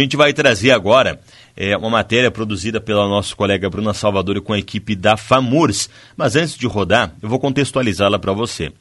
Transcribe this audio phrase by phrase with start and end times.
[0.00, 1.18] A gente vai trazer agora
[1.56, 5.88] é, uma matéria produzida pela nossa colega Bruna Salvador com a equipe da FAMURS.
[6.16, 8.72] Mas antes de rodar, eu vou contextualizá-la para você.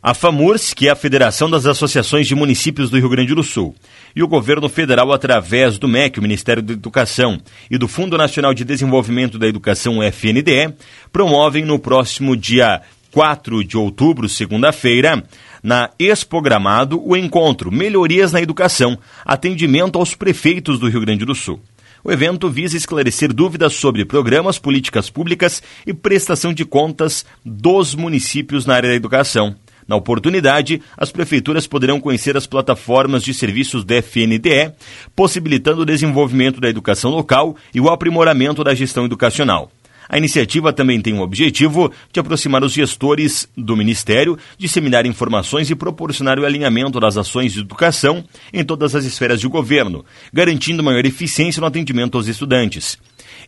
[0.00, 3.74] A FAMURS, que é a Federação das Associações de Municípios do Rio Grande do Sul,
[4.14, 8.54] e o governo federal, através do MEC, o Ministério da Educação, e do Fundo Nacional
[8.54, 10.72] de Desenvolvimento da Educação, FNDE,
[11.10, 12.82] promovem no próximo dia
[13.16, 15.24] 4 de outubro, segunda-feira,
[15.62, 21.58] na Expogramado, o encontro Melhorias na Educação, atendimento aos prefeitos do Rio Grande do Sul.
[22.04, 28.66] O evento visa esclarecer dúvidas sobre programas, políticas públicas e prestação de contas dos municípios
[28.66, 29.56] na área da educação.
[29.88, 34.72] Na oportunidade, as prefeituras poderão conhecer as plataformas de serviços da FNDE,
[35.14, 39.70] possibilitando o desenvolvimento da educação local e o aprimoramento da gestão educacional.
[40.08, 45.74] A iniciativa também tem o objetivo de aproximar os gestores do Ministério, disseminar informações e
[45.74, 51.04] proporcionar o alinhamento das ações de educação em todas as esferas de governo, garantindo maior
[51.04, 52.98] eficiência no atendimento aos estudantes.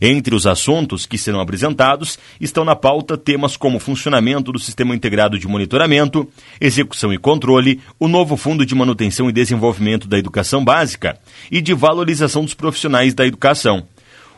[0.01, 5.37] Entre os assuntos que serão apresentados estão na pauta temas como funcionamento do Sistema Integrado
[5.37, 6.27] de Monitoramento,
[6.59, 11.19] execução e controle, o novo Fundo de Manutenção e Desenvolvimento da Educação Básica
[11.51, 13.85] e de valorização dos profissionais da educação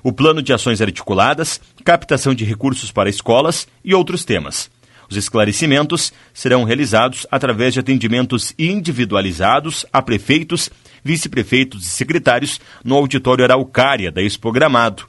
[0.03, 4.69] o plano de ações articuladas, captação de recursos para escolas e outros temas.
[5.09, 10.69] Os esclarecimentos serão realizados através de atendimentos individualizados a prefeitos,
[11.03, 15.03] vice-prefeitos e secretários no auditório Araucária da Expogramado.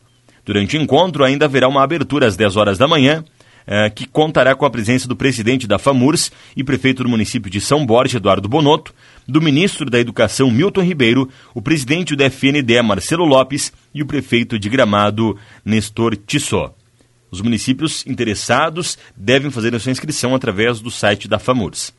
[0.44, 3.24] Durante o encontro, ainda haverá uma abertura às 10 horas da manhã
[3.66, 7.60] eh, que contará com a presença do presidente da FAMURS e prefeito do município de
[7.60, 8.94] São Borja, Eduardo Bonotto,
[9.26, 14.58] do ministro da Educação, Milton Ribeiro, o presidente do FNDE, Marcelo Lopes, e o prefeito
[14.58, 16.72] de Gramado, Nestor Tissot.
[17.30, 21.94] Os municípios interessados devem fazer a sua inscrição através do site da FAMURS.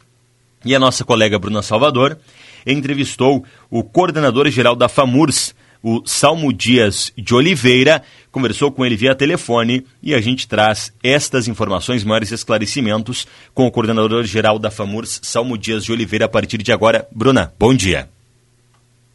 [0.64, 2.18] E a nossa colega Bruna Salvador
[2.66, 9.86] entrevistou o coordenador-geral da FAMURS, o Salmo Dias de Oliveira, conversou com ele via telefone
[10.02, 15.84] e a gente traz estas informações, maiores esclarecimentos com o coordenador-geral da FAMURS, Salmo Dias
[15.84, 17.06] de Oliveira, a partir de agora.
[17.12, 18.08] Bruna, bom dia.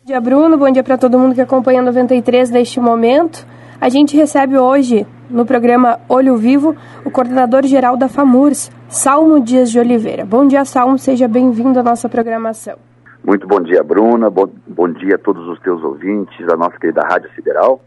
[0.00, 0.58] Bom dia, Bruno.
[0.58, 3.46] Bom dia para todo mundo que acompanha 93 neste momento.
[3.80, 9.78] A gente recebe hoje, no programa Olho Vivo, o coordenador-geral da FAMURS, Salmo Dias de
[9.78, 10.24] Oliveira.
[10.24, 10.98] Bom dia, Salmo.
[10.98, 12.87] Seja bem-vindo à nossa programação.
[13.24, 14.30] Muito bom dia, Bruna.
[14.30, 17.82] Bom, bom dia a todos os teus ouvintes da nossa querida Rádio Sideral.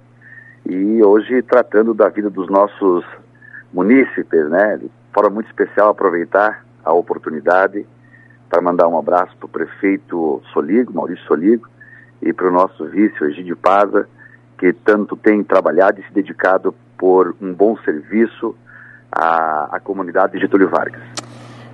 [0.65, 3.03] E hoje tratando da vida dos nossos
[3.73, 4.77] munícipes, né?
[4.77, 7.85] De forma muito especial, aproveitar a oportunidade
[8.49, 11.67] para mandar um abraço para o prefeito Soligo, Maurício Soligo,
[12.21, 14.07] e para o nosso vice, Egídio Paza,
[14.57, 18.55] que tanto tem trabalhado e se dedicado por um bom serviço
[19.11, 21.20] à, à comunidade de Getúlio Vargas.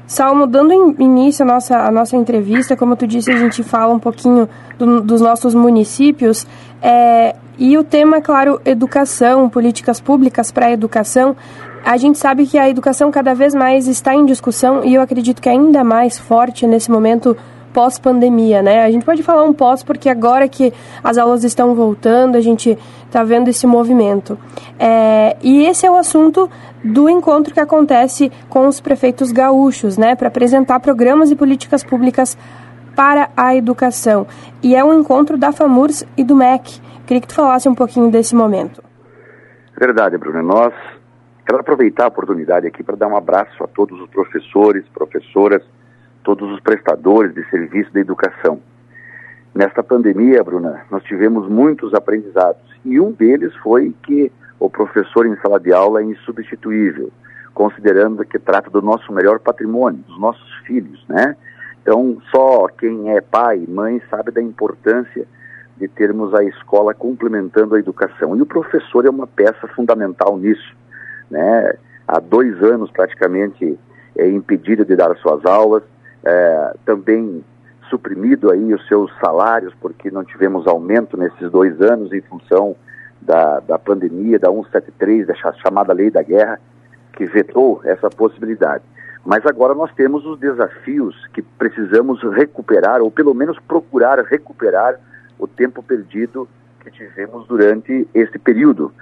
[0.08, 4.00] Salmo, dando início à nossa, à nossa entrevista, como tu disse, a gente fala um
[4.00, 4.48] pouquinho
[4.80, 6.48] do, dos nossos municípios.
[6.82, 11.36] É, e o tema, é claro, educação, políticas públicas para a educação.
[11.84, 15.42] A gente sabe que a educação cada vez mais está em discussão e eu acredito
[15.42, 17.36] que ainda mais forte nesse momento
[17.78, 18.84] pós-pandemia, né?
[18.84, 20.74] A gente pode falar um pós porque agora que
[21.04, 24.36] as aulas estão voltando, a gente está vendo esse movimento.
[24.80, 26.50] É, e esse é o assunto
[26.84, 30.16] do encontro que acontece com os prefeitos gaúchos, né?
[30.16, 32.36] Para apresentar programas e políticas públicas
[32.96, 34.26] para a educação.
[34.64, 36.82] E é um encontro da FAMURS e do MEC.
[37.06, 38.84] Queria que tu falasse um pouquinho desse momento.
[39.80, 40.42] Verdade, Bruno.
[40.42, 40.74] Nós
[41.46, 45.62] quero aproveitar a oportunidade aqui para dar um abraço a todos os professores, professoras,
[46.28, 48.60] todos os prestadores de serviço da educação.
[49.56, 54.30] Nesta pandemia, Bruna, nós tivemos muitos aprendizados e um deles foi que
[54.60, 57.14] o professor em sala de aula é insubstituível,
[57.54, 61.38] considerando que trata do nosso melhor patrimônio, dos nossos filhos, né?
[61.82, 65.26] Então, só quem é pai mãe sabe da importância
[65.78, 68.36] de termos a escola complementando a educação.
[68.36, 70.76] E o professor é uma peça fundamental nisso,
[71.32, 71.74] né?
[72.06, 73.80] Há dois anos, praticamente,
[74.18, 75.84] é impedido de dar suas aulas,
[76.24, 77.44] é, também
[77.90, 82.76] suprimido aí os seus salários, porque não tivemos aumento nesses dois anos em função
[83.22, 86.60] da, da pandemia, da 173, da chamada lei da guerra,
[87.14, 88.84] que vetou essa possibilidade.
[89.26, 95.00] Mas agora nós temos os desafios que precisamos recuperar, ou pelo menos procurar recuperar
[95.38, 96.48] o tempo perdido
[96.80, 98.94] que tivemos durante esse período.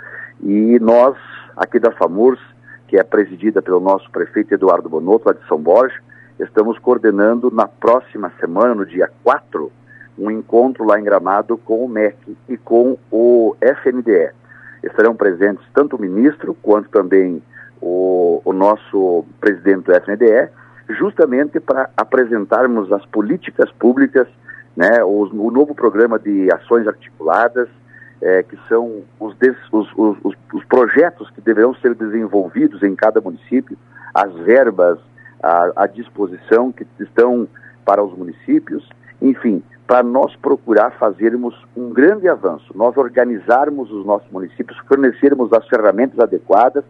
[0.42, 1.16] E nós,
[1.56, 2.40] aqui da FAMURS,
[2.88, 6.00] que é presidida pelo nosso prefeito Eduardo Bonotto, lá de São Borja,
[6.40, 9.72] estamos coordenando na próxima semana, no dia 4,
[10.18, 14.32] um encontro lá em Gramado com o MEC e com o FNDE.
[14.84, 17.42] Estarão presentes tanto o ministro quanto também
[17.82, 20.50] o, o nosso presidente do FNDE,
[20.90, 24.28] justamente para apresentarmos as políticas públicas
[24.76, 27.70] né, o, o novo programa de ações articuladas,
[28.22, 33.22] é, que são os, des, os, os, os, projetos que deverão ser desenvolvidos em cada
[33.22, 33.78] município,
[34.14, 35.00] as verbas
[35.42, 37.48] à, à disposição que estão
[37.84, 38.88] para os municípios,
[39.22, 45.68] enfim, para nós procurar fazermos um grande avanço, nós organizarmos os nossos municípios, fornecermos as
[45.68, 46.84] ferramentas adequadas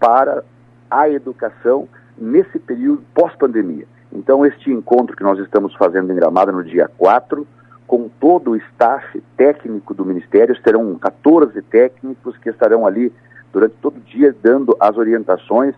[0.00, 0.42] para
[0.90, 1.88] a educação
[2.18, 3.86] nesse período pós-pandemia.
[4.12, 7.46] Então, este encontro que nós estamos fazendo em Gramada no dia 4,
[7.86, 13.12] com todo o staff técnico do Ministério, terão 14 técnicos que estarão ali
[13.52, 15.74] durante todo o dia dando as orientações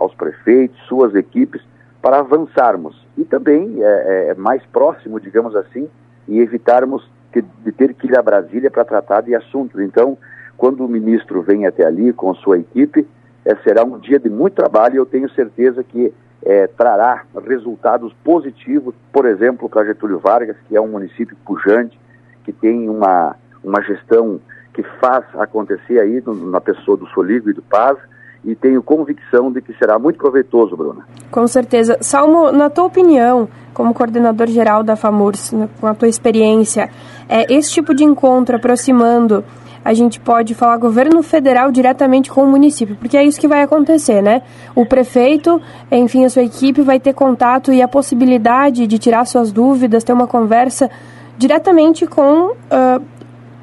[0.00, 1.62] aos prefeitos, suas equipes,
[2.00, 3.06] para avançarmos.
[3.16, 5.88] E também é, é, é mais próximo, digamos assim,
[6.26, 9.80] e evitarmos que, de ter que ir a Brasília para tratar de assuntos.
[9.80, 10.16] Então,
[10.56, 13.06] quando o ministro vem até ali com sua equipe,
[13.44, 16.12] é, será um dia de muito trabalho e eu tenho certeza que
[16.42, 21.98] é, trará resultados positivos, por exemplo, para Getúlio Vargas, que é um município pujante,
[22.44, 24.40] que tem uma, uma gestão
[24.72, 27.98] que faz acontecer aí no, na pessoa do Soligo e do Paz,
[28.44, 31.06] e tenho convicção de que será muito proveitoso, Bruna.
[31.30, 31.98] Com certeza.
[32.00, 36.90] Salmo, na tua opinião, como coordenador geral da FAMURS, com a tua experiência,
[37.28, 39.44] é, esse tipo de encontro aproximando
[39.84, 43.62] a gente pode falar governo federal diretamente com o município, porque é isso que vai
[43.62, 44.42] acontecer, né?
[44.74, 45.60] O prefeito,
[45.90, 50.12] enfim, a sua equipe vai ter contato e a possibilidade de tirar suas dúvidas, ter
[50.12, 50.90] uma conversa
[51.38, 53.02] diretamente com uh,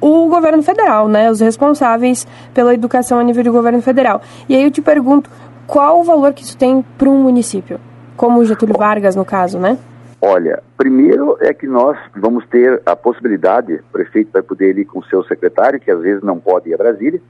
[0.00, 1.30] o governo federal, né?
[1.30, 4.22] Os responsáveis pela educação a nível de governo federal.
[4.48, 5.30] E aí eu te pergunto,
[5.66, 7.80] qual o valor que isso tem para um município?
[8.16, 9.78] Como o Getúlio Vargas, no caso, né?
[10.20, 14.98] Olha, primeiro é que nós vamos ter a possibilidade, o prefeito vai poder ir com
[14.98, 17.20] o seu secretário, que às vezes não pode ir a Brasília,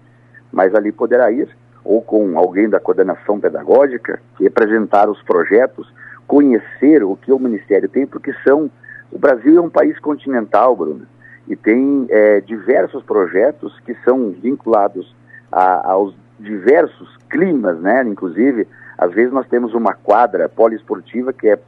[0.51, 1.49] mas ali poderá ir,
[1.85, 5.93] ou com alguém da coordenação pedagógica, que apresentar os projetos,
[6.27, 8.71] conhecer o que o Ministério tem, porque são.
[9.13, 11.07] O Brasil é um país continental, Bruno,
[11.49, 15.15] e tem é, diversos projetos que são vinculados
[15.51, 18.05] a, aos diversos climas, né?
[18.05, 21.59] Inclusive, às vezes nós temos uma quadra poliesportiva que é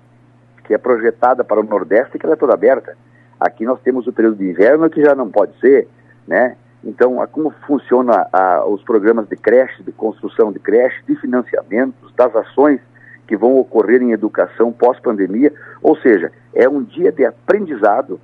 [0.65, 2.97] que é projetada para o Nordeste, que ela é toda aberta.
[3.41, 5.89] Aqui nós temos o período de inverno que já não pode ser,
[6.29, 6.57] né?
[6.85, 12.13] Então, a, como funciona a, os programas de creche, de construção de creche, de financiamentos,
[12.15, 12.81] das ações
[13.27, 18.21] que vão ocorrer em educação pós-pandemia, ou seja, é um dia de aprendizado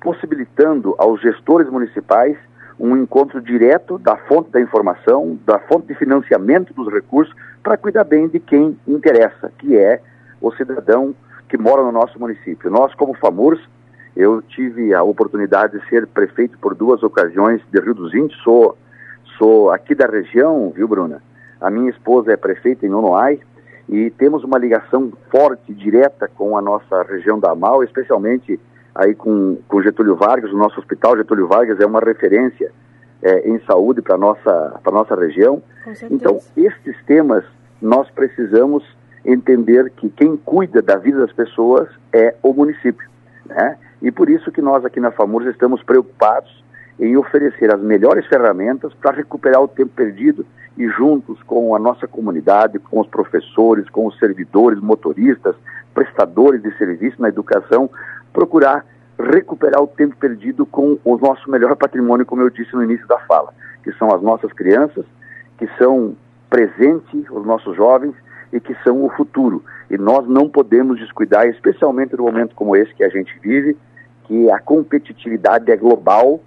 [0.00, 2.36] possibilitando aos gestores municipais
[2.78, 8.04] um encontro direto da fonte da informação, da fonte de financiamento dos recursos, para cuidar
[8.04, 10.00] bem de quem interessa, que é
[10.40, 11.14] o cidadão
[11.48, 12.70] que moram no nosso município.
[12.70, 13.60] Nós, como FAMURS,
[14.16, 18.76] eu tive a oportunidade de ser prefeito por duas ocasiões de Rio dos Índios, sou,
[19.36, 21.22] sou aqui da região, viu, Bruna?
[21.60, 23.40] A minha esposa é prefeita em Nonoai
[23.88, 28.60] e temos uma ligação forte, direta com a nossa região da Amal, especialmente
[28.98, 32.72] aí com, com Getúlio Vargas, o nosso hospital Getúlio Vargas é uma referência
[33.22, 35.62] é, em saúde para a nossa, nossa região.
[36.10, 37.44] Então, estes temas
[37.80, 38.84] nós precisamos
[39.24, 43.08] entender que quem cuida da vida das pessoas é o município,
[43.46, 43.78] né?
[44.02, 46.64] E por isso que nós aqui na FAMURS estamos preocupados
[46.98, 50.44] em oferecer as melhores ferramentas para recuperar o tempo perdido
[50.76, 55.54] e juntos com a nossa comunidade, com os professores, com os servidores, motoristas,
[55.98, 57.90] prestadores de serviço na educação,
[58.32, 58.84] procurar
[59.18, 63.18] recuperar o tempo perdido com o nosso melhor patrimônio, como eu disse no início da
[63.20, 63.52] fala,
[63.82, 65.04] que são as nossas crianças,
[65.58, 66.14] que são
[66.48, 68.14] presente, os nossos jovens,
[68.52, 69.64] e que são o futuro.
[69.90, 73.76] E nós não podemos descuidar, especialmente no momento como esse que a gente vive,
[74.24, 76.40] que a competitividade é global,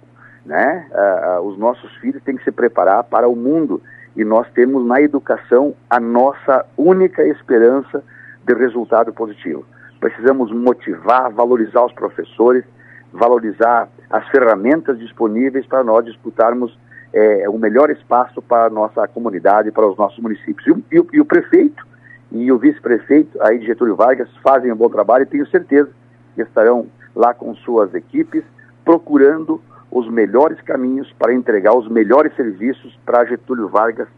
[0.46, 0.88] né?
[0.90, 3.82] Uh, uh, os nossos filhos têm que se preparar para o mundo
[4.16, 8.02] e nós temos na educação a nossa única esperança
[8.44, 9.64] de resultado positivo.
[10.00, 12.64] Precisamos motivar, valorizar os professores,
[13.12, 16.76] valorizar as ferramentas disponíveis para nós disputarmos
[17.12, 20.66] é, o melhor espaço para a nossa comunidade, para os nossos municípios.
[20.66, 21.86] E, e, e o prefeito
[22.32, 25.90] e o vice-prefeito aí de Getúlio Vargas fazem um bom trabalho e tenho certeza
[26.34, 28.42] que estarão lá com suas equipes
[28.84, 34.08] procurando os melhores caminhos para entregar os melhores serviços para Getúlio Vargas,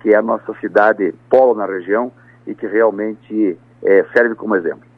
[0.00, 2.12] que é a nossa cidade polo na região
[2.46, 4.92] e que realmente é, serve como exemplo.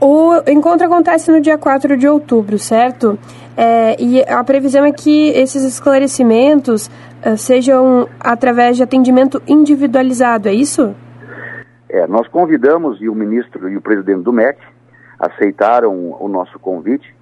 [0.00, 3.18] O encontro acontece no dia 4 de outubro, certo?
[3.56, 10.52] É, e a previsão é que esses esclarecimentos uh, sejam através de atendimento individualizado, é
[10.52, 10.94] isso?
[11.88, 14.60] É, nós convidamos, e o ministro e o presidente do MEC
[15.18, 17.12] aceitaram o nosso convite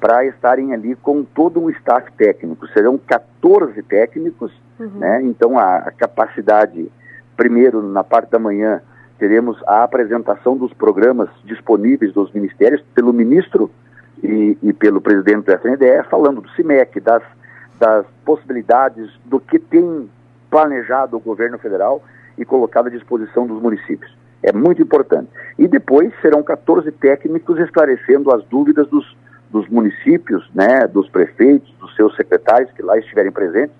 [0.00, 2.66] para estarem ali com todo um staff técnico.
[2.68, 4.50] Serão 14 técnicos,
[4.80, 4.98] uhum.
[4.98, 5.20] né?
[5.24, 6.90] então a, a capacidade,
[7.36, 8.80] primeiro, na parte da manhã,
[9.22, 13.70] teremos a apresentação dos programas disponíveis dos ministérios pelo ministro
[14.20, 17.22] e, e pelo presidente do FNDE, falando do CIMEC, das,
[17.78, 20.10] das possibilidades do que tem
[20.50, 22.02] planejado o governo federal
[22.36, 24.12] e colocado à disposição dos municípios.
[24.42, 25.28] É muito importante.
[25.56, 29.16] E depois serão 14 técnicos esclarecendo as dúvidas dos,
[29.52, 33.76] dos municípios, né, dos prefeitos, dos seus secretários que lá estiverem presentes,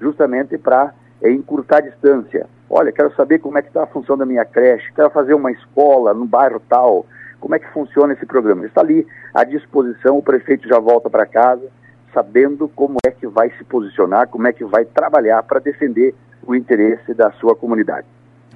[0.00, 2.46] justamente para é, encurtar a distância.
[2.68, 5.52] Olha, quero saber como é que está a função da minha creche, quero fazer uma
[5.52, 7.06] escola no bairro tal,
[7.40, 8.66] como é que funciona esse programa.
[8.66, 11.62] Está ali à disposição, o prefeito já volta para casa,
[12.12, 16.14] sabendo como é que vai se posicionar, como é que vai trabalhar para defender
[16.46, 18.06] o interesse da sua comunidade.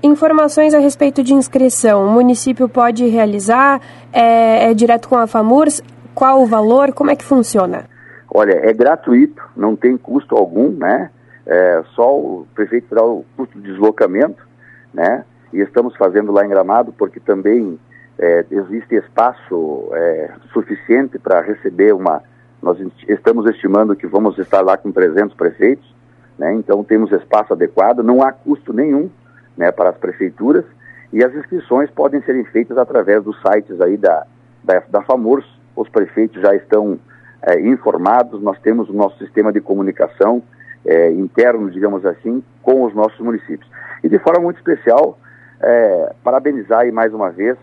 [0.02, 2.06] Informações a respeito de inscrição.
[2.06, 3.80] O município pode realizar?
[4.12, 5.82] É, é direto com a FAMURS?
[6.14, 6.92] Qual o valor?
[6.94, 7.84] Como é que funciona?
[8.32, 11.10] Olha, é gratuito, não tem custo algum, né?
[11.46, 14.46] É, só o prefeito terá o custo de deslocamento,
[14.92, 15.24] né?
[15.52, 17.78] E estamos fazendo lá em Gramado porque também
[18.18, 22.22] é, existe espaço é, suficiente para receber uma.
[22.62, 22.78] Nós
[23.08, 25.94] estamos estimando que vamos estar lá com 300 prefeitos,
[26.38, 26.52] né?
[26.54, 29.10] Então temos espaço adequado, não há custo nenhum
[29.56, 30.64] né, para as prefeituras
[31.12, 34.26] e as inscrições podem serem feitas através dos sites aí da,
[34.62, 35.44] da, da FAMURS.
[35.74, 36.98] Os prefeitos já estão
[37.42, 40.42] é, informados, nós temos o nosso sistema de comunicação
[40.84, 43.68] é, interno, digamos assim, com os nossos municípios.
[44.02, 45.18] E de forma muito especial,
[45.60, 47.56] é, parabenizar aí mais uma vez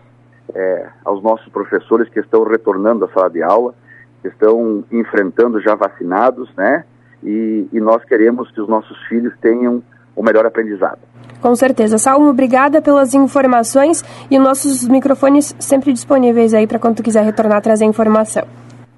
[0.54, 3.74] é, aos nossos professores que estão retornando à sala de aula,
[4.22, 6.84] que estão enfrentando já vacinados, né?
[7.22, 9.82] E, e nós queremos que os nossos filhos tenham
[10.14, 10.98] o melhor aprendizado.
[11.40, 11.98] Com certeza.
[11.98, 17.84] Salmo, obrigada pelas informações e nossos microfones sempre disponíveis aí para quando quiser retornar trazer
[17.84, 18.44] informação.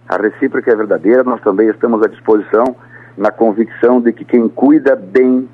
[0.09, 2.75] A recíproca é verdadeira, nós também estamos à disposição
[3.17, 5.49] na convicção de que quem cuida bem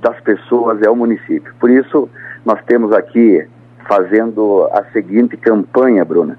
[0.00, 1.54] das pessoas é o município.
[1.58, 2.08] Por isso,
[2.44, 3.46] nós temos aqui
[3.88, 6.38] fazendo a seguinte campanha, Bruna,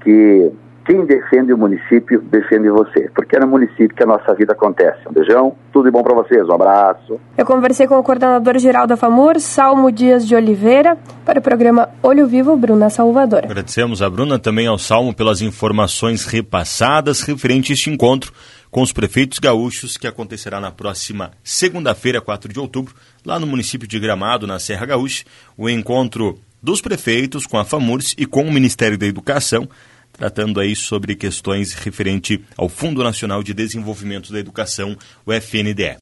[0.00, 0.52] que
[0.88, 3.10] quem defende o município, defende você.
[3.14, 5.06] Porque é no município que a nossa vida acontece.
[5.06, 7.20] Um beijão, tudo de bom para vocês, um abraço.
[7.36, 10.96] Eu conversei com o coordenador-geral da FAMUR, Salmo Dias de Oliveira,
[11.26, 13.44] para o programa Olho Vivo, Bruna Salvador.
[13.44, 18.32] Agradecemos a Bruna, também ao Salmo, pelas informações repassadas referente a este encontro
[18.70, 22.94] com os prefeitos gaúchos que acontecerá na próxima segunda-feira, 4 de outubro,
[23.24, 25.24] lá no município de Gramado, na Serra Gaúcha.
[25.56, 29.68] O encontro dos prefeitos com a FAMURS e com o Ministério da Educação
[30.18, 35.96] tratando aí sobre questões referente ao Fundo Nacional de Desenvolvimento da Educação, o FNDE.